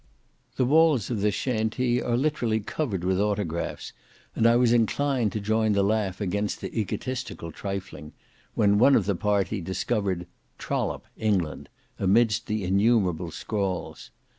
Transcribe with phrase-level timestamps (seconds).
[0.55, 3.93] The walls of this Shantee are literally covered with autographs,
[4.35, 8.13] and I was inclined to join the laugh against the egotistical trifling,
[8.55, 10.25] when one of the party discovered
[10.57, 11.69] "Trollope, England,"
[11.99, 14.09] amidst the innumerable scrawls.